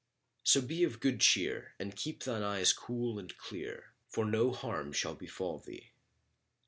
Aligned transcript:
So 0.41 0.61
be 0.61 0.83
of 0.83 0.99
good 0.99 1.19
cheer 1.21 1.75
and 1.79 1.95
keep 1.95 2.23
thine 2.23 2.41
eyes 2.41 2.73
cool 2.73 3.19
and 3.19 3.37
clear, 3.37 3.93
for 4.07 4.25
no 4.25 4.51
harm 4.51 4.93
shall 4.93 5.13
befal 5.13 5.59
thee." 5.59 5.91